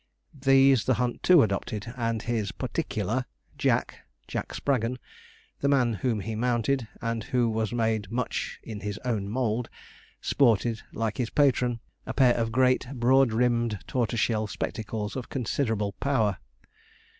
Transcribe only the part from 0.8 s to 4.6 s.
the hunt too adopted; and his 'particular,' Jack (Jack